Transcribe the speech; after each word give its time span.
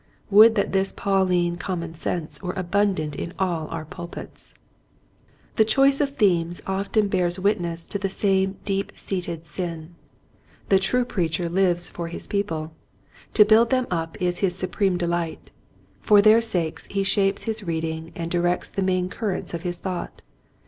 Would 0.31 0.55
that 0.55 0.71
this 0.71 0.91
Pauline 0.91 1.57
com 1.57 1.81
mon 1.81 1.93
sense 1.93 2.41
were 2.41 2.53
abundant 2.55 3.13
in 3.15 3.35
all 3.37 3.67
our 3.67 3.85
pulpits! 3.85 4.51
Tb'" 5.57 5.67
choice 5.67 6.01
of 6.01 6.15
themes 6.17 6.59
often 6.65 7.07
bears 7.07 7.37
wit 7.37 7.61
ness 7.61 7.87
to 7.89 7.99
this 7.99 8.17
same 8.17 8.57
deep 8.65 8.93
seated 8.95 9.45
sin. 9.45 9.93
The 10.69 10.79
true 10.79 11.05
preacher 11.05 11.49
lives 11.49 11.87
for 11.87 12.07
his 12.07 12.25
people. 12.25 12.73
To 13.35 13.45
build 13.45 13.69
them 13.69 13.85
up 13.91 14.19
is 14.19 14.39
his 14.39 14.55
supreme 14.55 14.97
delight. 14.97 15.51
For 16.01 16.19
their 16.19 16.41
sakes 16.41 16.87
he 16.87 17.03
shapes 17.03 17.43
his 17.43 17.63
reading 17.63 18.11
and 18.15 18.31
directs 18.31 18.71
the 18.71 18.81
main 18.81 19.07
currents 19.07 19.53
of 19.53 19.61
his 19.61 19.77
thought. 19.77 20.23